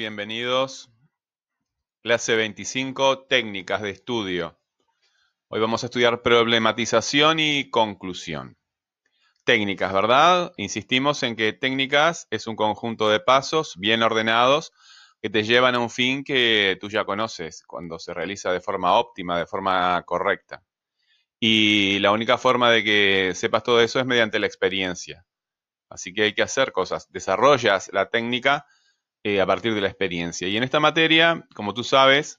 Bienvenidos. 0.00 0.90
Clase 2.02 2.34
25, 2.34 3.26
técnicas 3.26 3.82
de 3.82 3.90
estudio. 3.90 4.58
Hoy 5.48 5.60
vamos 5.60 5.82
a 5.82 5.88
estudiar 5.88 6.22
problematización 6.22 7.38
y 7.38 7.68
conclusión. 7.68 8.56
Técnicas, 9.44 9.92
¿verdad? 9.92 10.54
Insistimos 10.56 11.22
en 11.22 11.36
que 11.36 11.52
técnicas 11.52 12.26
es 12.30 12.46
un 12.46 12.56
conjunto 12.56 13.10
de 13.10 13.20
pasos 13.20 13.74
bien 13.76 14.02
ordenados 14.02 14.72
que 15.20 15.28
te 15.28 15.42
llevan 15.42 15.74
a 15.74 15.80
un 15.80 15.90
fin 15.90 16.24
que 16.24 16.78
tú 16.80 16.88
ya 16.88 17.04
conoces 17.04 17.62
cuando 17.66 17.98
se 17.98 18.14
realiza 18.14 18.54
de 18.54 18.62
forma 18.62 18.98
óptima, 18.98 19.38
de 19.38 19.44
forma 19.44 20.02
correcta. 20.06 20.62
Y 21.38 21.98
la 21.98 22.12
única 22.12 22.38
forma 22.38 22.70
de 22.70 22.82
que 22.82 23.32
sepas 23.34 23.64
todo 23.64 23.82
eso 23.82 24.00
es 24.00 24.06
mediante 24.06 24.38
la 24.38 24.46
experiencia. 24.46 25.26
Así 25.90 26.14
que 26.14 26.22
hay 26.22 26.32
que 26.32 26.40
hacer 26.40 26.72
cosas. 26.72 27.12
Desarrollas 27.12 27.90
la 27.92 28.08
técnica 28.08 28.64
eh, 29.22 29.40
a 29.40 29.46
partir 29.46 29.74
de 29.74 29.80
la 29.80 29.88
experiencia. 29.88 30.48
Y 30.48 30.56
en 30.56 30.62
esta 30.62 30.80
materia, 30.80 31.46
como 31.54 31.74
tú 31.74 31.84
sabes, 31.84 32.38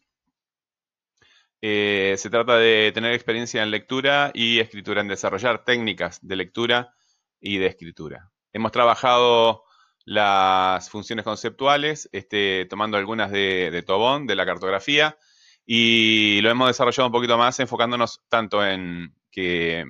eh, 1.62 2.16
se 2.18 2.30
trata 2.30 2.58
de 2.58 2.92
tener 2.94 3.14
experiencia 3.14 3.62
en 3.62 3.70
lectura 3.70 4.32
y 4.34 4.60
escritura, 4.60 5.02
en 5.02 5.08
desarrollar 5.08 5.64
técnicas 5.64 6.20
de 6.26 6.36
lectura 6.36 6.96
y 7.40 7.60
de 7.60 7.68
escritura. 7.68 8.32
Hemos 8.52 8.72
trabajado 8.72 9.64
las 10.06 10.90
funciones 10.90 11.24
conceptuales, 11.24 12.10
este, 12.12 12.66
tomando 12.66 12.98
algunas 12.98 13.32
de, 13.32 13.70
de 13.72 13.84
Tobón, 13.84 14.26
de 14.26 14.36
la 14.36 14.46
cartografía, 14.46 15.18
y 15.66 16.42
lo 16.42 16.50
hemos 16.50 16.68
desarrollado 16.68 17.08
un 17.08 17.14
poquito 17.14 17.38
más 17.38 17.60
enfocándonos 17.60 18.22
tanto 18.28 18.66
en 18.66 19.16
que 19.32 19.86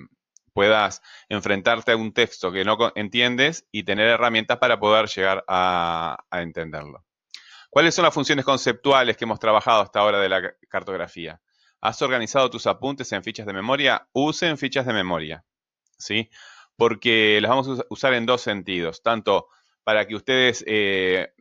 puedas 0.54 1.02
enfrentarte 1.30 1.92
a 1.92 1.98
un 1.98 2.14
texto 2.14 2.52
que 2.52 2.64
no 2.64 2.78
entiendes 2.96 3.68
y 3.72 3.84
tener 3.84 4.08
herramientas 4.08 4.58
para 4.58 4.80
poder 4.80 5.08
llegar 5.08 5.44
a, 5.48 6.18
entenderlo. 6.32 7.06
¿Cuáles 7.70 7.96
son 7.96 8.04
las 8.04 8.14
funciones 8.14 8.44
conceptuales 8.44 9.16
que 9.16 9.26
hemos 9.26 9.40
trabajado 9.40 9.82
hasta 9.82 10.00
ahora 10.00 10.20
de 10.20 10.30
la 10.30 10.54
cartografía? 10.70 11.42
¿Has 11.80 12.02
organizado 12.02 12.50
tus 12.50 12.68
apuntes 12.68 13.12
en 13.12 13.24
fichas 13.24 13.46
de 13.46 13.54
memoria? 13.54 14.08
Usen 14.12 14.58
fichas 14.58 14.86
de 14.86 14.94
memoria, 14.94 15.46
¿sí? 15.98 16.30
Porque 16.76 17.40
las 17.42 17.50
vamos 17.50 17.80
a 17.80 17.86
usar 17.90 18.14
en 18.14 18.26
dos 18.26 18.42
sentidos, 18.42 19.02
tanto 19.02 19.48
para 19.84 20.06
que 20.06 20.16
ustedes 20.16 20.64
eh, 20.68 21.34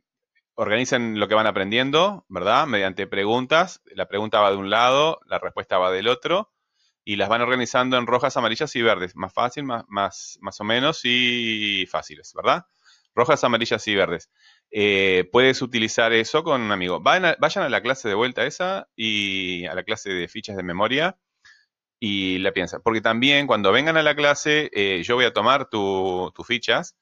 organicen 0.55 1.19
lo 1.19 1.27
que 1.27 1.35
van 1.35 1.47
aprendiendo, 1.47 2.25
¿verdad? 2.29 2.67
Mediante 2.67 3.07
preguntas, 3.07 3.83
la 3.87 4.07
pregunta 4.07 4.41
va 4.41 4.51
de 4.51 4.57
un 4.57 4.71
lado, 4.71 5.21
la 5.27 5.39
respuesta 5.39 5.79
va 5.79 5.91
del 5.91 6.07
otro, 6.07 6.53
y 7.05 7.17
las 7.17 7.29
van 7.29 7.43
organizando 7.43 7.97
en 7.97 8.07
rojas, 8.07 8.37
amarillas 8.37 8.75
y 8.77 8.83
verdes. 8.83 9.17
Más 9.17 9.33
fácil, 9.33 9.65
más, 9.65 9.85
más, 9.89 10.39
más 10.41 10.61
o 10.61 10.65
menos 10.65 11.01
y 11.05 11.87
fáciles, 11.87 12.33
¿verdad? 12.35 12.67
Rojas, 13.15 13.43
amarillas 13.45 13.87
y 13.89 13.95
verdes. 13.95 14.31
Eh, 14.71 15.29
puedes 15.33 15.63
utilizar 15.63 16.13
eso 16.13 16.45
con 16.45 16.61
un 16.61 16.73
amigo. 16.73 17.01
Vayan 17.01 17.25
a, 17.27 17.69
la 17.69 17.83
clase 17.83 18.09
de 18.09 18.15
vuelta 18.15 18.47
esa 18.47 18.89
y 18.95 19.67
a 19.67 19.75
la 19.75 19.83
clase 19.83 20.11
de 20.11 20.29
fichas 20.29 20.57
de 20.57 20.63
memoria 20.63 21.19
y 21.99 22.39
la 22.39 22.53
piensa. 22.53 22.81
Porque 22.81 23.01
también 23.01 23.47
cuando 23.47 23.73
vengan 23.73 23.97
a 23.97 24.03
la 24.03 24.15
clase, 24.15 24.71
eh, 24.73 25.03
yo 25.03 25.17
voy 25.17 25.25
a 25.25 25.33
tomar 25.33 25.69
tus 25.69 26.47
fichas 26.47 26.97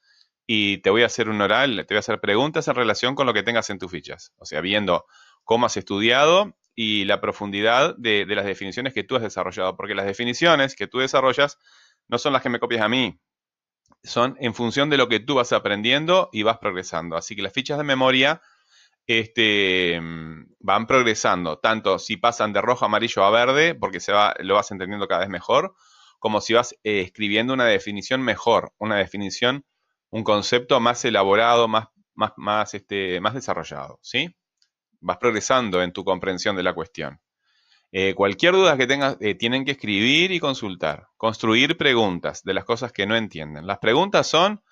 y 0.47 0.79
te 0.79 0.91
voy 0.91 1.03
a 1.03 1.07
hacer 1.07 1.29
un 1.29 1.41
oral, 1.43 1.77
te 1.87 1.95
voy 1.95 1.99
a 1.99 2.01
hacer 2.01 2.21
preguntas 2.21 2.69
en 2.69 2.75
relación 2.75 3.15
con 3.15 3.27
lo 3.27 3.35
que 3.35 3.43
tengas 3.43 3.69
en 3.71 3.79
tus 3.79 3.91
fichas. 3.91 4.33
O 4.39 4.47
sea, 4.47 4.63
viendo 4.63 5.05
cómo 5.45 5.67
has 5.67 5.77
estudiado 5.77 6.57
y 6.81 7.07
la 7.07 7.21
profundidad 7.21 7.97
de, 7.97 8.25
las 8.25 8.45
definiciones 8.45 8.95
que 8.95 9.03
tú 9.03 9.17
has 9.17 9.23
desarrollado, 9.23 9.77
porque 9.77 9.97
las 9.97 10.07
definiciones 10.07 10.77
que 10.77 10.87
tú 10.87 11.01
desarrollas 11.01 11.59
no 12.07 12.19
son 12.19 12.33
las 12.33 12.41
que 12.41 12.51
me 12.51 12.61
copias 12.61 12.83
a 12.83 12.89
mí, 12.89 13.19
son 14.05 14.37
en 14.39 14.55
función 14.55 14.89
de 14.89 14.97
lo 14.97 15.09
que 15.09 15.19
tú 15.19 15.35
vas 15.35 15.53
aprendiendo 15.53 16.29
y 16.33 16.45
vas 16.45 16.59
progresando. 16.59 17.17
Así 17.17 17.35
que 17.35 17.43
las 17.43 17.53
fichas 17.53 17.79
de 17.79 17.83
memoria 17.83 18.41
este, 19.09 20.01
van 20.61 20.87
progresando, 20.87 21.59
tanto 21.59 21.99
si 21.99 22.17
pasan 22.17 22.53
de 22.53 22.61
rojo, 22.61 22.85
amarillo 22.85 23.25
a 23.25 23.31
verde, 23.31 23.75
porque 23.75 23.99
se 23.99 24.13
va, 24.13 24.37
lo 24.39 24.55
vas 24.55 24.71
entendiendo 24.71 25.09
cada 25.09 25.23
vez 25.23 25.31
mejor, 25.31 25.75
como 26.21 26.41
si 26.41 26.55
vas 26.55 26.77
eh, 26.85 27.01
escribiendo 27.01 27.55
una 27.55 27.65
definición 27.65 28.23
mejor, 28.23 28.73
una 28.79 28.99
definición, 28.99 29.65
un 30.11 30.23
concepto 30.23 30.79
más 30.79 31.05
elaborado, 31.05 31.67
más, 31.67 31.89
más, 32.15 32.35
más, 32.37 32.73
este, 32.75 33.21
más 33.21 33.35
desarrollado, 33.35 33.99
¿sí? 34.01 34.33
Vas 35.01 35.19
progresando 35.19 35.83
en 35.83 35.93
tu 35.93 36.05
comprensión 36.05 36.57
de 36.57 36.63
la 36.63 36.75
cuestión. 36.75 37.21
Eh, 37.91 38.15
cualquier 38.15 38.53
duda 38.53 38.77
que 38.77 38.87
tengas, 38.87 39.17
eh, 39.21 39.35
tienen 39.35 39.65
que 39.65 39.73
escribir 39.73 40.31
y 40.31 40.41
consultar. 40.41 41.09
Construir 41.17 41.77
preguntas 41.77 42.43
de 42.45 42.55
las 42.55 42.65
cosas 42.65 42.93
que 42.93 43.07
no 43.07 43.17
entienden. 43.17 43.67
Las 43.67 43.79
preguntas 43.79 44.27
son 44.27 44.63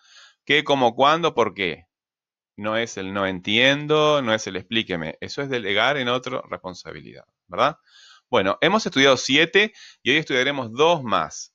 qué, 0.45 0.65
cómo, 0.65 0.95
cuándo, 0.95 1.35
por 1.35 1.55
qué. 1.55 1.87
No 2.57 2.77
es 2.77 2.97
el 2.97 3.13
no 3.13 3.27
entiendo, 3.27 4.23
no 4.23 4.35
es 4.35 4.47
el 4.47 4.57
explíqueme. 4.57 5.17
Eso 5.21 5.43
es 5.43 5.49
delegar 5.51 5.97
en 5.97 6.09
otro 6.09 6.43
responsabilidad, 6.43 7.25
¿verdad? 7.49 7.77
Bueno, 8.31 8.59
hemos 8.61 8.85
estudiado 8.87 9.17
siete 9.17 9.73
y 10.03 10.11
hoy 10.11 10.17
estudiaremos 10.17 10.73
dos 10.73 11.03
más. 11.03 11.55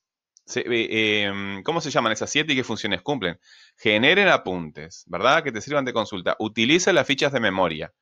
Eh, 0.56 1.22
em, 1.24 1.62
¿Cómo 1.62 1.80
se 1.80 1.90
llaman 1.90 2.12
esas 2.12 2.30
siete 2.30 2.52
y 2.52 2.56
qué 2.56 2.64
funciones 2.64 3.02
cumplen? 3.02 3.38
Generen 3.76 4.28
apuntes, 4.28 5.04
¿verdad? 5.06 5.44
Que 5.44 5.52
te 5.52 5.60
sirvan 5.60 5.84
de 5.84 5.92
consulta. 5.92 6.36
Utiliza 6.38 6.92
las 6.92 7.06
fichas 7.06 7.32
de 7.32 7.40
memoria. 7.40 7.92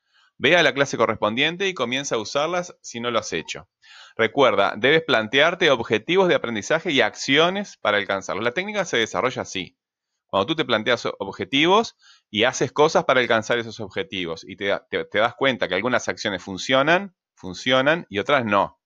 Ve 0.43 0.57
a 0.57 0.63
la 0.63 0.73
clase 0.73 0.97
correspondiente 0.97 1.69
y 1.69 1.75
comienza 1.75 2.15
a 2.15 2.19
usarlas 2.19 2.75
si 2.81 2.99
no 2.99 3.11
lo 3.11 3.19
has 3.19 3.31
hecho. 3.35 3.69
Recuerda, 4.17 4.73
debes 4.75 5.03
plantearte 5.03 5.71
objetivos 5.71 6.29
de 6.29 6.35
aprendizaje 6.35 6.93
y 6.93 7.03
acciones 7.03 7.77
para 7.77 7.99
alcanzarlos. 7.99 8.43
La 8.43 8.53
técnica 8.53 8.87
se 8.87 8.97
desarrolla 8.97 9.43
así. 9.43 9.77
Cuando 10.29 10.47
tú 10.47 10.57
te 10.57 10.65
planteas 10.65 11.07
objetivos 11.19 11.95
y 12.31 12.45
haces 12.45 12.73
cosas 12.73 13.05
para 13.05 13.21
alcanzar 13.21 13.59
esos 13.59 13.81
objetivos 13.81 14.43
y 14.49 14.57
te, 14.57 14.69
das 15.13 15.35
cuenta 15.37 15.69
que 15.69 15.75
algunas 15.75 16.09
acciones 16.09 16.43
funcionan, 16.43 17.15
funcionan 17.35 18.07
y 18.09 18.19
otras 18.19 18.47
no. 18.47 18.81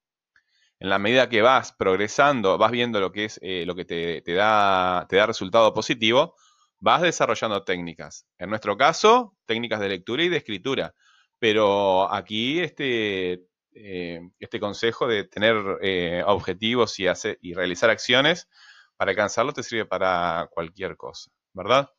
En 0.80 0.88
la 0.88 0.98
medida 0.98 1.28
que 1.28 1.40
vas 1.40 1.72
progresando, 1.72 2.58
vas 2.58 2.72
viendo 2.72 2.98
lo 2.98 3.12
que 3.12 3.26
es 3.26 3.38
eh, 3.42 3.62
lo 3.64 3.76
que 3.76 3.84
te, 3.84 4.34
da, 4.34 5.06
te 5.08 5.14
da 5.14 5.26
resultado 5.26 5.72
positivo, 5.72 6.34
vas 6.80 7.00
desarrollando 7.00 7.62
técnicas. 7.62 8.26
En 8.38 8.50
nuestro 8.50 8.76
caso, 8.76 9.36
técnicas 9.46 9.78
de 9.78 9.88
lectura 9.88 10.24
y 10.24 10.28
de 10.28 10.38
escritura. 10.38 10.96
Pero 11.44 12.10
aquí 12.10 12.60
este, 12.60 13.44
eh, 13.74 14.18
este 14.38 14.58
consejo 14.58 15.06
de 15.06 15.24
tener 15.24 15.54
eh, 15.82 16.22
objetivos 16.24 16.98
y, 16.98 17.06
hacer, 17.06 17.38
y 17.42 17.52
realizar 17.52 17.90
acciones 17.90 18.48
para 18.96 19.10
alcanzarlo 19.10 19.52
te 19.52 19.62
sirve 19.62 19.84
para 19.84 20.48
cualquier 20.50 20.96
cosa, 20.96 21.30
¿verdad? 21.52 21.90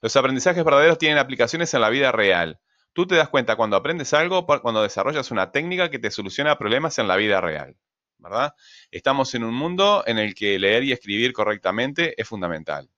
Los 0.00 0.16
aprendizajes 0.16 0.64
verdaderos 0.64 0.96
tienen 0.96 1.18
aplicaciones 1.18 1.74
en 1.74 1.82
la 1.82 1.90
vida 1.90 2.12
real. 2.12 2.58
Tú 2.94 3.06
te 3.06 3.14
das 3.14 3.28
cuenta 3.28 3.56
cuando 3.56 3.76
aprendes 3.76 4.14
algo, 4.14 4.46
cuando 4.46 4.82
desarrollas 4.82 5.30
una 5.30 5.52
técnica 5.52 5.90
que 5.90 5.98
te 5.98 6.10
soluciona 6.10 6.56
problemas 6.56 6.98
en 6.98 7.06
la 7.06 7.16
vida 7.16 7.42
real, 7.42 7.76
¿verdad? 8.16 8.54
Estamos 8.90 9.34
en 9.34 9.44
un 9.44 9.52
mundo 9.52 10.02
en 10.06 10.16
el 10.16 10.34
que 10.34 10.58
leer 10.58 10.82
y 10.82 10.92
escribir 10.92 11.34
correctamente 11.34 12.18
es 12.18 12.26
fundamental. 12.26 12.88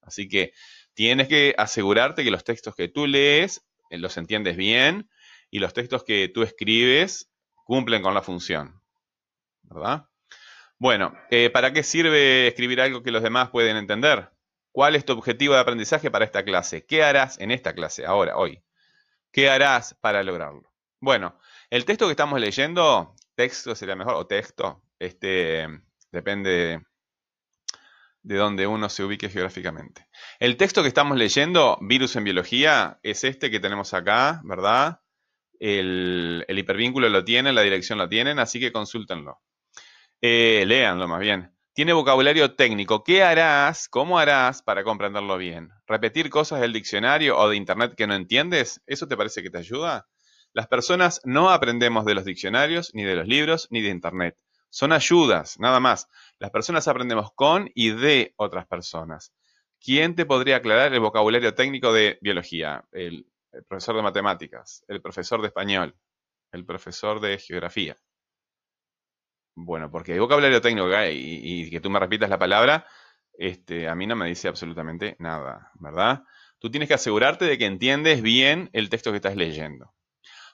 Así 0.00 0.28
que 0.28 0.54
tienes 0.94 1.28
que 1.28 1.54
asegurarte 1.58 2.24
que 2.24 2.30
los 2.30 2.42
textos 2.42 2.74
que 2.74 2.88
tú 2.88 3.06
lees 3.06 3.65
los 3.90 4.16
entiendes 4.16 4.56
bien, 4.56 5.08
y 5.50 5.58
los 5.58 5.72
textos 5.72 6.04
que 6.04 6.28
tú 6.28 6.42
escribes 6.42 7.30
cumplen 7.64 8.02
con 8.02 8.14
la 8.14 8.22
función. 8.22 8.82
¿Verdad? 9.62 10.06
Bueno, 10.78 11.14
eh, 11.30 11.50
¿para 11.50 11.72
qué 11.72 11.82
sirve 11.82 12.46
escribir 12.48 12.80
algo 12.80 13.02
que 13.02 13.10
los 13.10 13.22
demás 13.22 13.50
pueden 13.50 13.76
entender? 13.76 14.30
¿Cuál 14.72 14.94
es 14.94 15.04
tu 15.04 15.14
objetivo 15.14 15.54
de 15.54 15.60
aprendizaje 15.60 16.10
para 16.10 16.24
esta 16.24 16.44
clase? 16.44 16.84
¿Qué 16.84 17.02
harás 17.02 17.40
en 17.40 17.50
esta 17.50 17.74
clase, 17.74 18.04
ahora, 18.04 18.36
hoy? 18.36 18.62
¿Qué 19.32 19.48
harás 19.48 19.94
para 20.00 20.22
lograrlo? 20.22 20.70
Bueno, 21.00 21.38
el 21.70 21.84
texto 21.84 22.06
que 22.06 22.12
estamos 22.12 22.40
leyendo, 22.40 23.14
texto 23.34 23.74
sería 23.74 23.96
mejor, 23.96 24.14
o 24.16 24.26
texto, 24.26 24.82
este, 24.98 25.66
depende 26.12 26.82
de 28.22 28.36
donde 28.36 28.66
uno 28.66 28.88
se 28.88 29.04
ubique 29.04 29.28
geográficamente. 29.28 30.08
El 30.38 30.58
texto 30.58 30.82
que 30.82 30.88
estamos 30.88 31.16
leyendo, 31.16 31.78
Virus 31.80 32.14
en 32.16 32.24
Biología, 32.24 32.98
es 33.02 33.24
este 33.24 33.50
que 33.50 33.58
tenemos 33.58 33.94
acá, 33.94 34.42
¿verdad? 34.44 35.00
El, 35.58 36.44
hipervínculo 36.46 37.08
lo 37.08 37.24
tienen, 37.24 37.54
la 37.54 37.62
dirección 37.62 37.98
lo 37.98 38.06
tienen, 38.06 38.38
así 38.38 38.60
que 38.60 38.70
consúltenlo. 38.70 39.40
Eh, 40.20 40.64
léanlo 40.66 41.08
más 41.08 41.20
bien. 41.20 41.56
Tiene 41.72 41.94
vocabulario 41.94 42.54
técnico. 42.54 43.02
¿Qué 43.02 43.22
harás? 43.22 43.88
¿Cómo 43.88 44.18
harás 44.18 44.62
para 44.62 44.84
comprenderlo 44.84 45.38
bien? 45.38 45.70
¿Repetir 45.86 46.28
cosas 46.28 46.60
del 46.60 46.74
diccionario 46.74 47.38
o 47.38 47.48
de 47.48 47.56
internet 47.56 47.94
que 47.96 48.06
no 48.06 48.14
entiendes? 48.14 48.82
¿Eso 48.86 49.08
te 49.08 49.16
parece 49.16 49.42
que 49.42 49.50
te 49.50 49.58
ayuda? 49.58 50.06
Las 50.52 50.68
personas 50.68 51.22
no 51.24 51.48
aprendemos 51.50 52.04
de 52.04 52.14
los 52.14 52.26
diccionarios, 52.26 52.90
ni 52.94 53.04
de 53.04 53.16
los 53.16 53.26
libros, 53.26 53.68
ni 53.70 53.80
de 53.80 53.88
internet. 53.88 54.36
Son 54.68 54.92
ayudas, 54.92 55.58
nada 55.58 55.80
más. 55.80 56.08
Las 56.38 56.50
personas 56.50 56.88
aprendemos 56.88 57.30
con 57.34 57.70
y 57.74 57.90
de 57.90 58.34
otras 58.36 58.66
personas. 58.66 59.32
¿Quién 59.80 60.14
te 60.14 60.26
podría 60.26 60.56
aclarar 60.56 60.92
el 60.92 61.00
vocabulario 61.00 61.54
técnico 61.54 61.92
de 61.92 62.18
biología? 62.20 62.84
El, 62.92 63.26
profesor 63.68 63.96
de 63.96 64.02
matemáticas, 64.02 64.84
el 64.86 65.00
profesor 65.00 65.40
de 65.40 65.46
español, 65.46 65.96
el 66.52 66.66
profesor 66.66 67.20
de 67.20 67.38
geografía. 67.38 67.96
Bueno, 69.54 69.90
porque 69.90 70.12
hay 70.12 70.18
vocabulario 70.18 70.60
técnico 70.60 70.88
y, 71.08 71.64
y, 71.64 71.70
que 71.70 71.80
tú 71.80 71.88
me 71.88 71.98
repitas 71.98 72.28
la 72.28 72.38
palabra, 72.38 72.86
este, 73.38 73.88
a 73.88 73.94
mí 73.94 74.06
no 74.06 74.16
me 74.16 74.28
dice 74.28 74.48
absolutamente 74.48 75.16
nada, 75.18 75.70
¿verdad? 75.74 76.24
Tú 76.58 76.70
tienes 76.70 76.88
que 76.88 76.94
asegurarte 76.94 77.44
de 77.44 77.58
que 77.58 77.66
entiendes 77.66 78.22
bien 78.22 78.70
el 78.72 78.88
texto 78.90 79.10
que 79.10 79.16
estás 79.16 79.36
leyendo. 79.36 79.94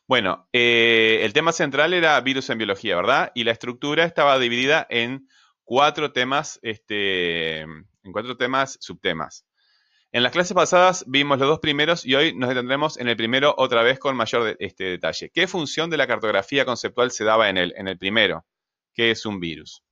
Bueno, 0.09 0.49
eh, 0.53 1.21
el 1.23 1.33
tema 1.33 1.53
central 1.53 1.95
era 1.95 2.21
virus 2.21 2.51
en 2.51 2.59
biología, 2.59 2.97
¿verdad? 2.97 3.33
Y 3.35 3.45
la 3.45 3.53
estructura 3.53 4.05
estaba 4.05 4.39
dividida 4.39 4.87
en 4.91 5.29
cuatro 5.65 6.13
temas, 6.13 6.59
este, 6.63 7.67
en 8.03 8.13
cuatro 8.13 8.37
temas, 8.37 8.79
subtemas. 8.81 9.45
En 10.15 10.23
las 10.23 10.33
clases 10.33 10.55
pasadas 10.55 11.05
vimos 11.07 11.39
los 11.39 11.49
dos 11.49 11.61
primeros 11.61 12.05
y 12.05 12.15
hoy 12.15 12.35
nos 12.35 12.51
detendremos 12.51 12.99
en 12.99 13.09
el 13.09 13.17
primero 13.17 13.55
otra 13.57 13.83
vez 13.83 13.99
con 13.99 14.15
mayor 14.15 14.57
este, 14.61 14.85
detalle. 14.85 15.31
¿Qué 15.31 15.47
función 15.47 15.89
de 15.89 15.97
la 15.97 16.07
cartografía 16.07 16.67
conceptual 16.67 17.11
se 17.11 17.25
daba 17.25 17.49
en 17.49 17.57
el, 17.57 17.73
en 17.77 17.89
el 17.89 17.97
primero? 17.97 18.45
¿Qué 18.93 19.11
es 19.11 19.25
un 19.25 19.41
virus? 19.41 19.83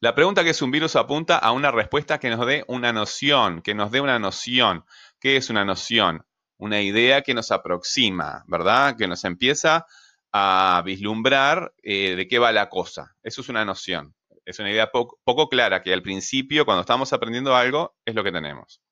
La 0.00 0.14
pregunta 0.14 0.42
que 0.42 0.50
es 0.50 0.62
un 0.62 0.70
virus 0.70 0.96
apunta 0.96 1.36
a 1.36 1.52
una 1.52 1.70
respuesta 1.70 2.18
que 2.18 2.30
nos 2.30 2.44
dé 2.46 2.64
una 2.66 2.92
noción, 2.92 3.62
que 3.62 3.74
nos 3.74 3.90
dé 3.90 4.00
una 4.00 4.18
noción. 4.18 4.84
¿Qué 5.20 5.36
es 5.36 5.50
una 5.50 5.64
noción? 5.64 6.26
Una 6.56 6.80
idea 6.80 7.22
que 7.22 7.34
nos 7.34 7.52
aproxima, 7.52 8.42
¿verdad? 8.48 8.96
Que 8.96 9.06
nos 9.06 9.24
empieza 9.24 9.86
a 10.32 10.82
vislumbrar 10.84 11.74
eh, 11.82 12.16
de 12.16 12.26
qué 12.26 12.38
va 12.38 12.50
la 12.50 12.70
cosa. 12.70 13.14
Eso 13.22 13.42
es 13.42 13.48
una 13.50 13.64
noción. 13.64 14.14
Es 14.50 14.58
una 14.58 14.70
idea 14.70 14.90
poco, 14.90 15.48
clara 15.48 15.82
que 15.82 15.92
al 15.92 16.02
principio, 16.02 16.64
cuando 16.64 16.80
estamos 16.80 17.12
aprendiendo 17.12 17.54
algo, 17.54 17.96
es 18.04 18.14
lo 18.14 18.24
que 18.24 18.32
tenemos. 18.32 18.82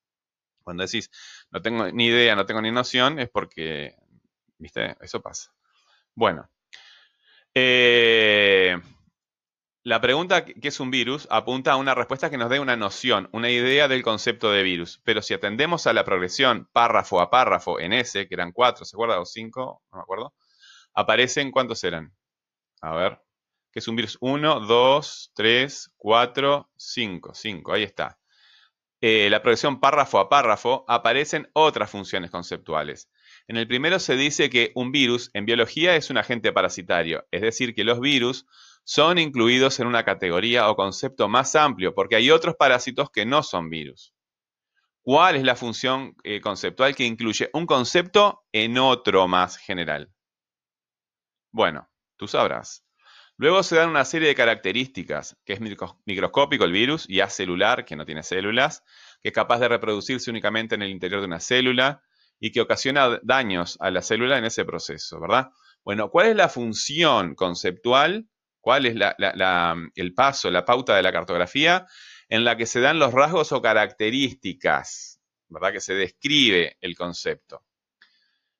Cuando 0.62 0.84
decís, 0.84 1.10
no 1.50 1.60
tengo 1.62 1.90
ni 1.90 2.06
idea, 2.06 2.36
no 2.36 2.46
tengo 2.46 2.62
ni 2.62 2.70
noción, 2.70 3.18
es 3.18 3.28
porque, 3.28 3.96
¿viste? 4.58 4.96
Eso 5.00 5.20
pasa. 5.20 5.52
Bueno. 6.14 6.48
Eh, 7.54 8.76
la 9.82 10.00
pregunta 10.00 10.44
¿qué 10.44 10.68
es 10.68 10.80
un 10.80 10.90
virus? 10.90 11.26
apunta 11.30 11.72
a 11.72 11.76
una 11.76 11.94
respuesta 11.94 12.30
que 12.30 12.38
nos 12.38 12.50
dé 12.50 12.60
una 12.60 12.76
noción, 12.76 13.28
una 13.32 13.50
idea 13.50 13.88
del 13.88 14.02
concepto 14.02 14.52
de 14.52 14.62
virus. 14.62 15.00
Pero 15.04 15.22
si 15.22 15.34
atendemos 15.34 15.86
a 15.86 15.92
la 15.92 16.04
progresión 16.04 16.68
párrafo 16.72 17.20
a 17.20 17.30
párrafo 17.30 17.80
en 17.80 17.92
ese, 17.92 18.28
que 18.28 18.34
eran 18.34 18.52
cuatro, 18.52 18.84
¿se 18.84 18.94
acuerda? 18.96 19.18
O 19.20 19.24
cinco, 19.24 19.82
no 19.90 19.98
me 19.98 20.02
acuerdo. 20.02 20.34
Aparecen, 20.94 21.50
¿cuántos 21.50 21.82
eran? 21.84 22.14
A 22.80 22.94
ver. 22.94 23.27
¿Qué 23.70 23.80
es 23.80 23.88
un 23.88 23.96
virus? 23.96 24.16
Uno, 24.20 24.60
dos, 24.60 25.30
tres, 25.34 25.92
cuatro, 25.96 26.70
cinco. 26.76 27.34
Cinco, 27.34 27.72
ahí 27.72 27.82
está. 27.82 28.18
Eh, 29.00 29.28
la 29.30 29.42
progresión 29.42 29.78
párrafo 29.78 30.18
a 30.18 30.28
párrafo 30.28 30.84
aparecen 30.88 31.48
otras 31.52 31.90
funciones 31.90 32.30
conceptuales. 32.30 33.08
En 33.46 33.56
el 33.56 33.68
primero 33.68 34.00
se 34.00 34.16
dice 34.16 34.50
que 34.50 34.72
un 34.74 34.90
virus 34.90 35.30
en 35.34 35.46
biología 35.46 35.94
es 35.94 36.10
un 36.10 36.18
agente 36.18 36.52
parasitario, 36.52 37.26
es 37.30 37.42
decir, 37.42 37.74
que 37.74 37.84
los 37.84 38.00
virus 38.00 38.46
son 38.82 39.18
incluidos 39.18 39.78
en 39.80 39.86
una 39.86 40.04
categoría 40.04 40.68
o 40.68 40.74
concepto 40.74 41.28
más 41.28 41.54
amplio, 41.54 41.94
porque 41.94 42.16
hay 42.16 42.30
otros 42.30 42.56
parásitos 42.56 43.10
que 43.10 43.24
no 43.24 43.42
son 43.42 43.70
virus. 43.70 44.14
¿Cuál 45.02 45.36
es 45.36 45.44
la 45.44 45.56
función 45.56 46.16
eh, 46.24 46.40
conceptual 46.40 46.96
que 46.96 47.04
incluye 47.04 47.50
un 47.52 47.66
concepto 47.66 48.44
en 48.50 48.78
otro 48.78 49.28
más 49.28 49.56
general? 49.56 50.12
Bueno, 51.52 51.88
tú 52.16 52.26
sabrás. 52.26 52.87
Luego 53.38 53.62
se 53.62 53.76
dan 53.76 53.88
una 53.88 54.04
serie 54.04 54.28
de 54.28 54.34
características, 54.34 55.36
que 55.44 55.54
es 55.54 55.60
microscópico 55.60 56.64
el 56.64 56.72
virus 56.72 57.08
y 57.08 57.20
acelular, 57.20 57.84
que 57.84 57.96
no 57.96 58.04
tiene 58.04 58.22
células, 58.22 58.82
que 59.22 59.28
es 59.28 59.34
capaz 59.34 59.60
de 59.60 59.68
reproducirse 59.68 60.30
únicamente 60.30 60.74
en 60.74 60.82
el 60.82 60.90
interior 60.90 61.20
de 61.20 61.26
una 61.28 61.40
célula 61.40 62.02
y 62.40 62.52
que 62.52 62.60
ocasiona 62.60 63.18
daños 63.22 63.78
a 63.80 63.90
la 63.90 64.02
célula 64.02 64.38
en 64.38 64.44
ese 64.44 64.64
proceso, 64.64 65.20
¿verdad? 65.20 65.50
Bueno, 65.84 66.10
¿cuál 66.10 66.28
es 66.28 66.36
la 66.36 66.48
función 66.48 67.34
conceptual 67.34 68.28
cuál 68.60 68.84
es 68.84 68.96
el 69.94 70.14
paso, 70.14 70.50
la 70.50 70.64
pauta 70.64 70.94
de 70.94 71.02
la 71.02 71.10
cartografía, 71.10 71.86
en 72.28 72.44
la 72.44 72.56
que 72.56 72.66
se 72.66 72.80
dan 72.80 72.98
los 72.98 73.14
rasgos 73.14 73.52
o 73.52 73.62
características, 73.62 75.20
¿verdad? 75.48 75.72
Que 75.72 75.80
se 75.80 75.94
describe 75.94 76.76
el 76.80 76.94
concepto. 76.94 77.64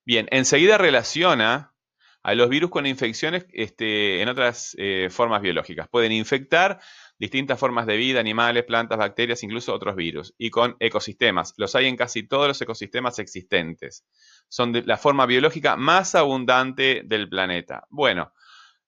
Bien, 0.06 0.26
enseguida 0.30 0.78
relaciona 0.78 1.74
a 2.22 2.34
los 2.34 2.48
virus 2.48 2.70
con 2.70 2.86
infecciones 2.86 3.46
este, 3.52 4.20
en 4.22 4.28
otras 4.28 4.74
eh, 4.78 5.08
formas 5.10 5.40
biológicas. 5.40 5.88
Pueden 5.88 6.12
infectar 6.12 6.80
distintas 7.18 7.58
formas 7.58 7.86
de 7.86 7.96
vida, 7.96 8.20
animales, 8.20 8.64
plantas, 8.64 8.98
bacterias, 8.98 9.42
incluso 9.42 9.74
otros 9.74 9.96
virus. 9.96 10.34
Y 10.38 10.50
con 10.50 10.76
ecosistemas. 10.80 11.54
Los 11.56 11.74
hay 11.74 11.86
en 11.86 11.96
casi 11.96 12.26
todos 12.26 12.48
los 12.48 12.60
ecosistemas 12.60 13.18
existentes. 13.18 14.04
Son 14.48 14.72
la 14.84 14.96
forma 14.96 15.26
biológica 15.26 15.76
más 15.76 16.14
abundante 16.14 17.02
del 17.04 17.28
planeta. 17.28 17.86
Bueno, 17.88 18.32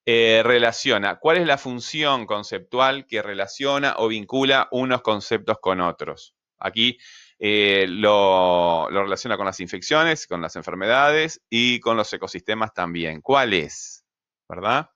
eh, 0.06 0.42
relaciona. 0.44 1.16
¿Cuál 1.16 1.38
es 1.38 1.46
la 1.46 1.58
función 1.58 2.26
conceptual 2.26 3.06
que 3.06 3.22
relaciona 3.22 3.94
o 3.98 4.08
vincula 4.08 4.68
unos 4.70 5.02
conceptos 5.02 5.58
con 5.60 5.80
otros? 5.80 6.34
Aquí 6.58 6.98
eh, 7.42 7.86
lo, 7.88 8.88
relaciona 8.90 9.38
con 9.38 9.46
las 9.46 9.60
infecciones, 9.60 10.26
con 10.26 10.42
las 10.42 10.56
enfermedades 10.56 11.40
y 11.48 11.80
con 11.80 11.96
los 11.96 12.12
ecosistemas 12.12 12.74
también. 12.74 13.22
¿Cuál 13.22 13.54
es? 13.54 14.04
¿Verdad? 14.46 14.90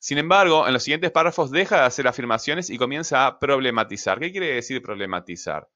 Sin 0.00 0.18
embargo, 0.18 0.66
en 0.66 0.72
los 0.72 0.82
siguientes 0.82 1.12
párrafos 1.12 1.52
deja 1.52 1.76
de 1.76 1.86
hacer 1.86 2.08
afirmaciones 2.08 2.70
y 2.70 2.76
comienza 2.76 3.26
a 3.26 3.38
problematizar. 3.38 4.18
¿Qué 4.18 4.32
quiere 4.32 4.48
decir 4.48 4.82
problematizar? 4.82 5.68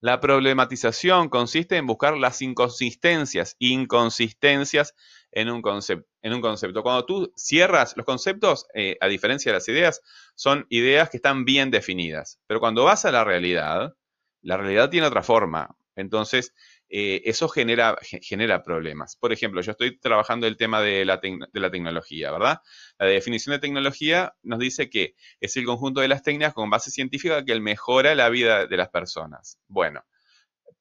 La 0.00 0.20
problematización 0.20 1.28
consiste 1.28 1.76
en 1.76 1.86
buscar 1.86 2.16
las 2.16 2.40
inconsistencias, 2.40 3.56
inconsistencias 3.58 4.94
en 5.32 5.50
un, 5.50 5.60
concepto. 5.60 6.82
Cuando 6.84 7.04
tú 7.04 7.32
cierras 7.34 7.96
los 7.96 8.06
conceptos, 8.06 8.66
eh, 8.74 8.96
a 9.00 9.08
diferencia 9.08 9.50
de 9.50 9.58
las 9.58 9.68
ideas, 9.68 10.02
son 10.36 10.66
ideas 10.70 11.10
que 11.10 11.16
están 11.16 11.44
bien 11.44 11.72
definidas. 11.72 12.38
Pero 12.46 12.60
cuando 12.60 12.84
vas 12.84 13.04
a 13.04 13.10
la 13.10 13.24
realidad, 13.24 13.94
la 14.46 14.56
realidad 14.56 14.90
tiene 14.90 15.08
otra 15.08 15.22
forma. 15.22 15.76
Entonces, 15.96 16.54
eh, 16.88 17.22
eso 17.24 17.48
genera, 17.48 17.96
problemas. 18.62 19.16
Por 19.16 19.32
ejemplo, 19.32 19.60
yo 19.60 19.72
estoy 19.72 19.98
trabajando 19.98 20.46
el 20.46 20.56
tema 20.56 20.80
de 20.80 21.04
la, 21.04 21.16
de 21.16 21.60
la, 21.60 21.70
tecnología, 21.70 22.30
¿verdad? 22.30 22.60
La 22.98 23.06
definición 23.06 23.54
de 23.54 23.58
tecnología 23.58 24.34
nos 24.42 24.60
dice 24.60 24.88
que 24.88 25.14
es 25.40 25.56
el 25.56 25.64
conjunto 25.64 26.00
de 26.00 26.08
las 26.08 26.22
técnicas 26.22 26.54
con 26.54 26.70
base 26.70 26.90
científica 26.90 27.44
que 27.44 27.58
mejora 27.60 28.14
la 28.14 28.28
vida 28.28 28.66
de 28.66 28.76
las 28.76 28.90
personas. 28.90 29.58
Bueno, 29.66 30.04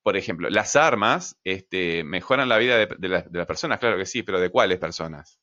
por 0.03 0.15
ejemplo, 0.15 0.49
las 0.51 0.75
armas 0.75 1.39
este, 1.43 2.03
mejoran 2.03 2.49
la 2.49 2.59
vida 2.59 2.77
de, 2.77 3.09
las 3.09 3.47
personas, 3.47 3.79
claro 3.79 3.97
que 3.97 4.05
sí, 4.05 4.21
pero 4.21 4.39
¿de 4.39 4.51
cuáles 4.51 4.77
personas? 4.77 5.39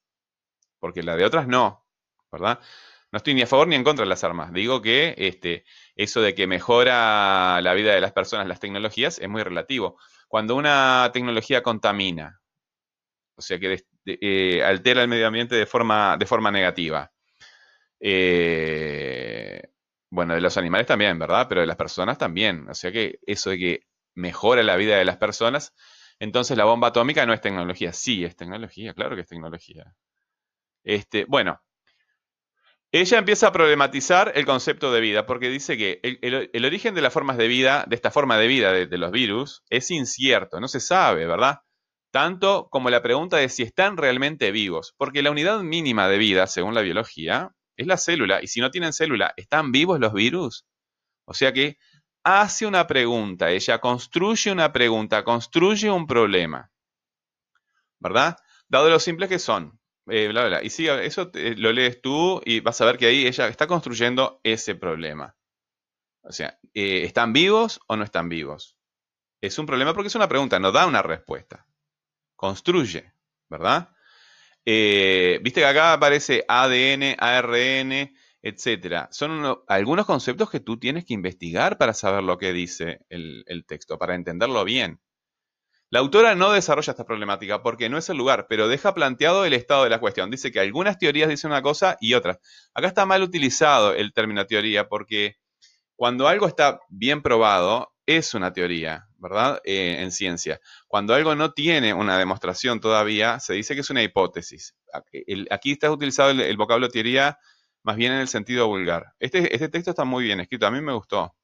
Porque 0.79 1.03
la 1.03 1.17
de 1.17 1.25
otras 1.25 1.49
no, 1.49 1.85
¿verdad? 2.31 2.61
No 3.12 3.19
estoy 3.19 3.35
ni 3.35 3.43
a 3.43 3.47
favor 3.47 3.69
ni 3.69 3.76
en 3.76 3.85
contra 3.85 4.05
de 4.05 4.09
las 4.09 4.25
armas. 4.25 4.53
Digo 4.53 4.81
que 4.81 5.14
este, 5.19 5.64
eso 5.97 6.23
de 6.23 6.35
que 6.35 6.47
mejora 6.47 7.61
la 7.61 7.75
vida 7.75 7.94
de 7.94 8.00
las 8.00 8.12
personas 8.12 8.49
las 8.49 8.59
tecnologías 8.59 9.19
es 9.19 9.29
muy 9.29 9.43
relativo. 9.43 9.99
Cuando 10.29 10.56
una 10.56 11.11
tecnología 11.12 11.62
contamina, 11.62 12.41
o 13.37 13.43
sea 13.43 13.59
que 13.59 13.85
eh, 14.06 14.62
altera 14.64 15.03
el 15.03 15.09
medio 15.09 15.26
ambiente 15.26 15.55
de 15.56 15.67
forma, 15.67 16.17
de 16.17 16.27
forma 16.27 16.51
negativa, 16.51 17.13
eh, 18.01 19.63
bueno, 20.10 20.34
de 20.34 20.41
los 20.41 20.56
animales 20.56 20.87
también, 20.87 21.19
¿verdad? 21.19 21.46
Pero 21.48 21.60
de 21.60 21.67
las 21.67 21.77
personas 21.77 22.19
también. 22.19 22.69
O 22.69 22.75
sea 22.75 22.93
que 22.93 23.19
eso 23.27 23.51
de 23.51 23.58
que 23.58 23.81
mejora 24.15 24.63
la 24.63 24.77
vida 24.77 24.96
de 24.96 25.05
las 25.05 25.19
personas, 25.19 25.75
entonces 26.19 26.56
la 26.56 26.65
bomba 26.65 26.89
atómica 26.89 27.27
no 27.27 27.34
es 27.34 27.41
tecnología. 27.43 27.93
Sí, 27.93 28.25
es 28.25 28.37
tecnología, 28.37 28.94
claro 28.94 29.17
que 29.17 29.22
es 29.22 29.29
tecnología. 29.29 29.94
Este, 30.84 31.25
bueno, 31.27 31.60
ella 32.93 33.19
empieza 33.19 33.49
a 33.49 33.53
problematizar 33.53 34.32
el 34.34 34.44
concepto 34.44 34.93
de 34.93 35.01
vida, 35.01 35.25
porque 35.25 35.49
dice 35.49 35.79
que 35.79 36.01
el, 36.03 36.65
origen 36.65 36.94
de 36.94 37.01
las 37.01 37.13
formas 37.13 37.39
de 37.39 37.49
vida, 37.49 37.87
de 37.89 37.96
esta 37.96 38.11
forma 38.11 38.37
de 38.37 38.46
vida 38.46 38.70
de, 38.72 38.99
los 38.99 39.11
virus, 39.11 39.63
es 39.70 39.91
incierto, 39.91 40.61
no 40.61 40.69
se 40.69 40.79
sabe, 40.79 41.27
¿verdad? 41.27 41.61
Tanto 42.13 42.69
como 42.70 42.91
la 42.91 43.03
pregunta 43.03 43.39
de 43.39 43.49
si 43.49 43.63
están 43.63 43.96
realmente 43.96 44.53
vivos, 44.53 44.94
porque 44.99 45.22
la 45.22 45.31
unidad 45.31 45.61
mínima 45.63 46.06
de 46.06 46.19
vida, 46.19 46.46
según 46.46 46.75
la 46.75 46.82
biología, 46.82 47.53
es 47.79 47.87
la 47.87 47.96
célula, 47.96 48.43
y 48.43 48.49
si 48.49 48.61
no 48.61 48.70
tienen 48.70 48.93
célula, 48.93 49.32
¿están 49.39 49.72
vivos 49.72 49.99
los 49.99 50.13
virus? 50.13 50.67
O 51.25 51.32
sea 51.32 51.55
que 51.55 51.79
hace 52.25 52.67
una 52.67 52.87
pregunta, 52.87 53.51
ella 53.51 53.79
construye 53.81 54.53
una 54.53 54.70
pregunta, 54.70 55.25
construye 55.25 55.91
un 55.91 56.06
problema. 56.06 56.70
¿Verdad? 58.01 58.37
Dado 58.69 58.91
lo 58.91 58.99
simples 58.99 59.31
que 59.31 59.39
son. 59.39 59.81
Eh. 60.09 60.32
Y 60.63 60.71
sí, 60.71 60.89
eso 60.89 61.31
lo 61.35 61.73
lees 61.73 62.01
tú 62.03 62.41
y 62.44 62.61
vas 62.61 62.81
a 62.81 62.85
ver 62.85 62.99
que 62.99 63.06
ahí 63.06 63.27
ella 63.27 63.49
está 63.49 63.67
construyendo 63.67 64.41
ese 64.43 64.75
problema. 64.75 65.37
O 66.23 66.32
sea, 66.32 66.59
eh, 66.75 67.03
¿están 67.05 67.32
vivos 67.32 67.81
o 67.87 67.97
no 67.97 68.05
están 68.05 68.29
vivos? 68.29 68.77
Es 69.41 69.59
un 69.59 69.67
problema 69.67 69.93
porque 69.93 70.09
es 70.09 70.15
una 70.15 70.29
pregunta, 70.29 70.59
no 70.59 70.73
da 70.73 70.87
una 70.87 71.03
respuesta. 71.03 71.67
Construye, 72.37 73.13
¿verdad? 73.49 73.91
Eh, 74.65 75.41
viste 75.43 75.61
que 75.61 75.67
acá 75.67 75.94
aparece 75.94 76.44
ADN, 76.47 77.17
ARN, 77.19 78.15
etcétera. 78.43 79.09
Son 79.11 79.63
algunos 79.67 80.06
conceptos 80.06 80.51
que 80.51 80.61
tú 80.61 80.79
tienes 80.79 81.05
que 81.05 81.15
investigar 81.15 81.79
para 81.79 81.94
saber 81.94 82.23
lo 82.23 82.39
que 82.39 82.53
dice 82.53 83.01
el, 83.09 83.65
texto, 83.67 83.99
para 83.99 84.15
entenderlo 84.15 84.65
bien. 84.65 85.01
La 85.93 85.99
autora 85.99 86.34
no 86.34 86.53
desarrolla 86.53 86.93
esta 86.93 87.05
problemática 87.05 87.63
porque 87.63 87.91
no 87.91 87.99
es 87.99 88.08
el 88.08 88.17
lugar, 88.17 88.46
pero 88.49 88.67
deja 88.67 88.94
planteado 88.94 89.44
el 89.44 89.53
estado 89.53 89.84
de 89.84 89.91
la 89.91 90.01
cuestión. 90.01 90.31
Dice 90.31 90.51
que 90.51 90.58
algunas 90.58 90.96
teorías 90.96 91.29
dicen 91.29 91.51
una 91.51 91.61
cosa 91.61 91.99
y 92.01 92.15
otras. 92.15 92.39
Acá 92.72 92.87
está 92.87 93.05
mal 93.05 93.22
utilizado 93.22 93.93
el 93.93 94.15
término 94.15 94.46
teoría 94.46 94.89
porque 94.89 95.37
cuando 95.94 96.29
algo 96.29 96.46
está 96.46 96.81
bien 96.89 97.20
probado, 97.20 97.93
es 98.06 98.32
una 98.32 98.55
teoría, 98.55 99.05
¿verdad? 99.19 99.61
Eh, 99.65 99.99
en 100.01 100.13
ciencia. 100.13 100.63
Cuando 100.89 101.13
algo 101.13 101.34
no 101.34 101.53
tiene 101.53 101.93
una 101.93 102.17
demostración 102.17 102.81
todavía, 102.81 103.39
se 103.39 103.53
dice 103.53 103.75
que 103.75 103.82
es 103.82 103.91
una 103.91 104.03
hipótesis. 104.03 104.75
Aquí 105.51 105.72
está 105.72 105.91
utilizado 105.91 106.31
el, 106.31 106.56
vocablo 106.56 106.89
teoría 106.89 107.39
más 107.82 107.96
bien 107.96 108.13
en 108.13 108.20
el 108.20 108.29
sentido 108.29 108.67
vulgar. 108.67 109.13
Este, 109.20 109.55
este, 109.55 109.69
texto 109.69 109.91
está 109.91 110.05
muy 110.05 110.25
bien 110.25 110.41
escrito, 110.41 110.67
a 110.67 110.70
mí 110.70 110.81
me 110.81 110.94
gustó. 110.94 111.34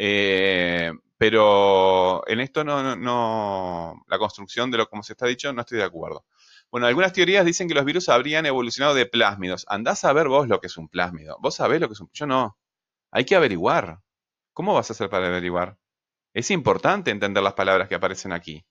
Eh, 0.00 0.92
pero 1.18 2.22
en 2.28 2.38
esto 2.38 2.62
no, 2.62 4.04
la 4.06 4.18
construcción 4.18 4.70
de 4.70 4.78
lo 4.78 4.88
como 4.88 5.02
se 5.02 5.14
está 5.14 5.26
dicho, 5.26 5.52
no 5.52 5.62
estoy 5.62 5.78
de 5.78 5.84
acuerdo. 5.84 6.24
Bueno, 6.70 6.86
algunas 6.86 7.12
teorías 7.12 7.44
dicen 7.44 7.66
que 7.66 7.74
los 7.74 7.84
virus 7.84 8.08
habrían 8.08 8.46
evolucionado 8.46 8.94
de 8.94 9.06
plásmidos. 9.06 9.66
Andás 9.68 10.04
a 10.04 10.12
ver 10.12 10.28
vos 10.28 10.46
lo 10.46 10.60
que 10.60 10.68
es 10.68 10.76
un 10.76 10.88
plásmido. 10.88 11.36
Vos 11.40 11.56
sabés 11.56 11.80
lo 11.80 11.88
que 11.88 11.94
es 11.94 12.00
un... 12.00 12.10
Yo 12.12 12.26
no. 12.26 12.56
Hay 13.10 13.24
que 13.24 13.34
averiguar. 13.34 14.00
¿Cómo 14.52 14.74
vas 14.74 14.90
a 14.90 14.92
hacer 14.92 15.10
para 15.10 15.26
averiguar? 15.26 15.78
Es 16.32 16.50
importante 16.52 17.10
entender 17.10 17.42
las 17.42 17.54
palabras 17.54 17.88
que 17.88 17.96
aparecen 17.96 18.32
aquí. 18.32 18.64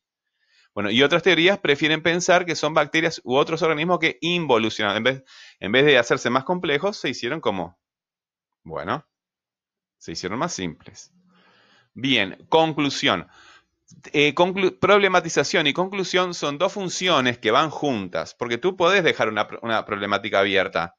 Bueno, 0.73 0.91
y 0.91 1.03
otras 1.03 1.23
teorías 1.23 1.59
prefieren 1.59 2.03
pensar 2.03 2.45
que 2.45 2.55
son 2.55 2.73
bacterias 2.73 3.19
u 3.25 3.35
otros 3.35 3.61
organismos 3.63 3.99
que 3.99 4.19
involucionan. 4.21 5.23
En 5.59 5.71
vez 5.71 5.85
de 5.85 5.97
hacerse 5.97 6.29
más 6.29 6.45
complejos, 6.45 6.97
se 6.97 7.09
hicieron 7.09 7.41
como, 7.41 7.79
bueno, 8.63 9.05
se 9.97 10.11
hicieron 10.11 10.39
más 10.39 10.53
simples. 10.53 11.11
Bien, 11.93 12.45
conclusión. 12.49 13.27
Eh, 14.11 14.35
problematización 14.79 15.65
y 15.67 15.73
conclusión 15.73 16.33
son 16.33 16.57
dos 16.57 16.73
funciones 16.73 17.37
que 17.37 17.51
van 17.51 17.69
juntas, 17.69 18.35
porque 18.35 18.57
tú 18.57 18.75
podés 18.75 19.03
dejar 19.03 19.29
una, 19.29 19.85
problemática 19.85 20.39
abierta, 20.39 20.95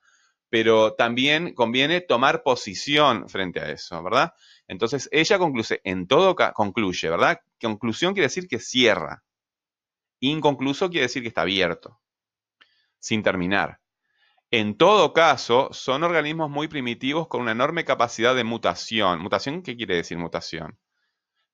pero 0.48 0.94
también 0.94 1.54
conviene 1.54 2.00
tomar 2.00 2.42
posición 2.42 3.28
frente 3.28 3.60
a 3.60 3.70
eso, 3.70 4.02
¿verdad? 4.02 4.32
Entonces, 4.66 5.08
ella 5.12 5.38
concluye, 5.38 5.80
en 5.84 6.06
todo 6.06 6.34
concluye, 6.34 7.10
¿verdad? 7.10 7.40
Conclusión 7.60 8.14
quiere 8.14 8.26
decir 8.26 8.48
que 8.48 8.58
cierra. 8.58 9.22
Inconcluso 10.20 10.88
quiere 10.88 11.06
decir 11.06 11.22
que 11.22 11.28
está 11.28 11.42
abierto, 11.42 12.00
sin 12.98 13.22
terminar. 13.22 13.78
En 14.50 14.76
todo 14.76 15.12
caso, 15.12 15.68
son 15.72 16.04
organismos 16.04 16.50
muy 16.50 16.68
primitivos 16.68 17.28
con 17.28 17.42
una 17.42 17.52
enorme 17.52 17.84
capacidad 17.84 18.34
de 18.34 18.44
mutación. 18.44 19.20
¿Mutación 19.20 19.62
qué 19.62 19.76
quiere 19.76 19.96
decir 19.96 20.18
mutación? 20.18 20.78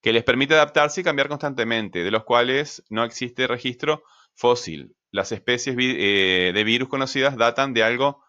que 0.04 0.12
les 0.12 0.22
permite 0.22 0.52
adaptarse 0.52 1.00
y 1.00 1.04
cambiar 1.04 1.28
constantemente, 1.28 2.04
de 2.04 2.10
los 2.10 2.24
cuales 2.24 2.84
no 2.90 3.04
existe 3.04 3.46
registro 3.46 4.04
fósil. 4.34 4.94
Las 5.10 5.32
especies 5.32 5.74
eh, 5.78 6.52
de 6.54 6.64
virus 6.64 6.90
conocidas 6.90 7.38
datan 7.38 7.72
de 7.72 7.84
algo 7.84 8.22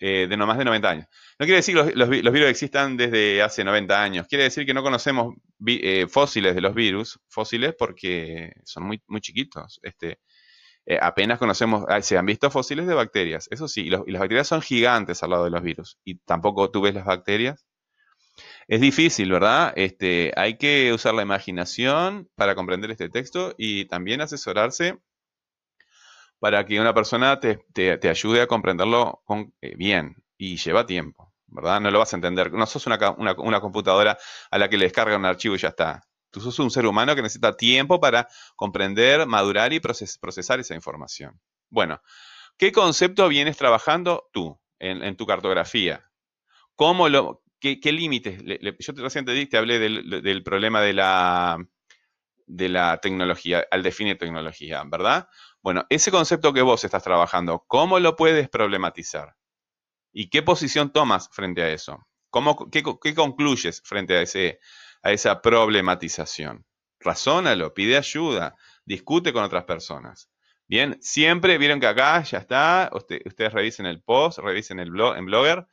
eh, 0.00 0.26
de 0.28 0.36
no 0.36 0.48
más 0.48 0.58
de 0.58 0.64
90 0.64 0.90
años. 0.90 1.06
No 1.38 1.46
quiere 1.46 1.58
decir 1.58 1.76
que 1.76 1.92
los, 1.94 2.08
virus 2.10 2.50
existan 2.50 2.96
desde 2.96 3.40
hace 3.40 3.62
90 3.62 4.02
años, 4.02 4.26
quiere 4.26 4.42
decir 4.42 4.66
que 4.66 4.74
no 4.74 4.82
conocemos 4.82 5.36
eh, 5.64 6.08
fósiles 6.08 6.56
de 6.56 6.60
los 6.60 6.74
virus, 6.74 7.20
fósiles 7.28 7.72
porque 7.78 8.50
son 8.64 8.82
muy, 8.82 9.00
muy 9.06 9.20
chiquitos. 9.20 9.78
Este, 9.80 10.18
apenas 11.00 11.38
conocemos, 11.38 11.84
se 12.00 12.18
han 12.18 12.26
visto 12.26 12.50
fósiles 12.50 12.86
de 12.86 12.94
bacterias, 12.94 13.48
eso 13.50 13.68
sí, 13.68 13.82
y, 13.82 13.90
las 13.90 14.02
bacterias 14.20 14.48
son 14.48 14.62
gigantes 14.62 15.22
al 15.22 15.30
lado 15.30 15.44
de 15.44 15.50
los 15.50 15.62
virus. 15.62 15.98
Y 16.04 16.16
tampoco 16.18 16.70
tú 16.70 16.82
ves 16.82 16.94
las 16.94 17.04
bacterias 17.04 17.66
es 18.68 18.80
difícil, 18.80 19.30
¿verdad? 19.30 19.72
Este, 19.76 20.32
hay 20.36 20.56
que 20.56 20.92
usar 20.92 21.14
la 21.14 21.22
imaginación 21.22 22.28
para 22.34 22.54
comprender 22.54 22.90
este 22.90 23.08
texto 23.08 23.54
y 23.58 23.86
también 23.86 24.20
asesorarse 24.20 24.98
para 26.38 26.64
que 26.66 26.80
una 26.80 26.94
persona 26.94 27.38
te, 27.40 28.08
ayude 28.08 28.42
a 28.42 28.46
comprenderlo 28.46 29.22
eh, 29.60 29.76
bien 29.76 30.16
y 30.36 30.56
lleva 30.56 30.86
tiempo, 30.86 31.32
¿verdad? 31.46 31.80
No 31.80 31.90
lo 31.90 31.98
vas 31.98 32.12
a 32.12 32.16
entender. 32.16 32.52
No 32.52 32.66
sos 32.66 32.86
una, 32.86 33.60
computadora 33.60 34.18
a 34.50 34.58
la 34.58 34.68
que 34.68 34.76
le 34.76 34.86
descarga 34.86 35.16
un 35.16 35.24
archivo 35.24 35.54
y 35.54 35.58
ya 35.58 35.68
está. 35.68 36.02
Tú 36.32 36.40
sos 36.40 36.58
un 36.58 36.70
ser 36.70 36.86
humano 36.86 37.14
que 37.14 37.22
necesita 37.22 37.56
tiempo 37.56 38.00
para 38.00 38.26
comprender, 38.56 39.26
madurar 39.26 39.72
y 39.72 39.80
procesar 39.80 40.58
esa 40.58 40.74
información. 40.74 41.38
Bueno, 41.68 42.00
¿qué 42.56 42.72
concepto 42.72 43.28
vienes 43.28 43.56
trabajando 43.58 44.28
tú 44.32 44.58
en, 44.78 45.16
tu 45.16 45.26
cartografía? 45.26 46.10
¿Cómo 46.74 47.08
lo, 47.08 47.44
¿Qué, 47.60 47.78
límites? 47.92 48.42
yo 48.42 48.92
recién 48.96 49.26
te, 49.26 49.46
te 49.46 49.56
hablé 49.58 49.78
del, 49.78 50.42
problema 50.42 50.80
de 50.80 50.94
la, 50.94 51.58
de 52.46 52.68
la 52.70 52.98
tecnología, 52.98 53.66
al 53.70 53.82
definir 53.82 54.18
tecnología, 54.18 54.82
¿verdad? 54.86 55.28
Bueno, 55.60 55.86
ese 55.90 56.10
concepto 56.10 56.52
que 56.52 56.62
vos 56.62 56.82
estás 56.82 57.04
trabajando, 57.04 57.64
¿cómo 57.68 58.00
lo 58.00 58.16
puedes 58.16 58.48
problematizar? 58.48 59.36
¿Y 60.12 60.28
qué 60.28 60.42
posición 60.42 60.92
tomas 60.92 61.28
frente 61.30 61.62
a 61.62 61.68
eso? 61.68 62.06
¿Cómo, 62.30 62.70
qué, 62.70 63.14
concluyes 63.14 63.82
frente 63.84 64.16
a, 64.16 64.22
ese, 64.22 64.58
a 65.02 65.12
esa 65.12 65.40
problematización? 65.40 66.64
Razónalo, 67.00 67.74
pide 67.74 67.96
ayuda, 67.96 68.54
discute 68.84 69.32
con 69.32 69.44
otras 69.44 69.64
personas. 69.64 70.28
Bien, 70.68 70.96
siempre 71.02 71.58
vieron 71.58 71.80
que 71.80 71.86
acá 71.86 72.22
ya 72.22 72.38
está, 72.38 72.90
ustedes 72.94 73.52
revisen 73.52 73.86
el 73.86 74.02
post, 74.02 74.38
revisen 74.38 74.78
el 74.80 74.90
blog, 74.90 75.16
en 75.16 75.26
Blogger, 75.26 75.66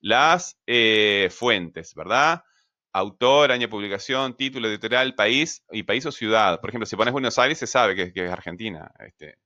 las 0.00 0.58
eh, 0.66 1.28
fuentes, 1.32 1.94
¿verdad? 1.94 2.44
Autor, 2.92 3.50
año 3.50 3.62
de 3.62 3.68
publicación, 3.68 4.36
título 4.36 4.68
editorial, 4.68 5.14
país 5.14 5.64
y 5.72 5.82
país 5.82 6.06
o 6.06 6.12
ciudad. 6.12 6.60
Por 6.60 6.70
ejemplo, 6.70 6.86
si 6.86 6.94
pones 6.94 7.12
Buenos 7.12 7.38
Aires, 7.38 7.58
se 7.58 7.66
sabe 7.66 7.96
que, 7.96 8.12
es 8.14 8.30
Argentina. 8.30 8.92
Este, 9.00 9.38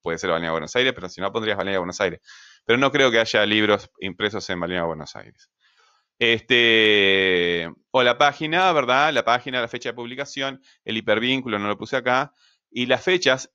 puede 0.00 0.18
ser 0.18 0.30
Balneario 0.30 0.52
Buenos 0.52 0.74
Aires, 0.76 0.92
pero 0.94 1.08
si 1.08 1.20
no, 1.20 1.32
pondrías 1.32 1.56
Balneario 1.56 1.80
Buenos 1.80 2.00
Aires. 2.00 2.20
Pero 2.64 2.78
no 2.78 2.90
creo 2.90 3.10
que 3.10 3.18
haya 3.18 3.44
libros 3.44 3.90
impresos 3.98 4.48
en 4.48 4.60
Balneario 4.60 4.86
Buenos 4.86 5.14
Aires. 5.16 5.50
Este, 6.18 7.68
o 7.90 8.02
la 8.02 8.18
página, 8.18 8.72
¿verdad? 8.72 9.12
La 9.12 9.24
página, 9.24 9.60
la 9.60 9.68
fecha 9.68 9.90
de 9.90 9.94
publicación, 9.94 10.62
el 10.84 10.96
hipervínculo, 10.96 11.58
no 11.58 11.68
lo 11.68 11.76
puse 11.76 11.96
acá, 11.96 12.32
y 12.70 12.86
las 12.86 13.02
fechas 13.02 13.52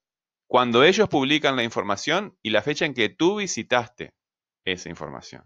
cuando 0.48 0.84
ellos 0.84 1.10
publican 1.10 1.56
la 1.56 1.64
información 1.64 2.38
y 2.42 2.50
la 2.50 2.62
fecha 2.62 2.86
en 2.86 2.94
que 2.94 3.10
tú 3.10 3.38
visitaste 3.38 4.14
esa 4.66 4.90
información 4.90 5.44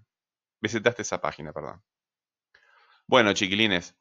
visitaste 0.64 1.02
esa 1.02 1.20
página, 1.20 1.52
perdón. 1.52 1.84
Bueno, 3.06 3.34
chiquilines, 3.34 3.96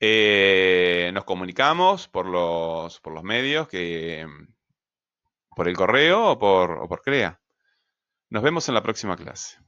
eh, 0.00 1.10
nos 1.12 1.24
comunicamos 1.24 2.08
por 2.08 2.26
los, 2.26 2.98
por 3.00 3.12
los 3.12 3.22
medios, 3.22 3.68
que, 3.68 4.26
por 5.54 5.68
el 5.68 5.76
correo 5.76 6.30
o 6.30 6.38
por, 6.38 6.70
o 6.82 6.88
por 6.88 7.02
CREA. 7.02 7.38
Nos 8.30 8.42
vemos 8.42 8.66
en 8.68 8.74
la 8.74 8.82
próxima 8.82 9.16
clase. 9.16 9.58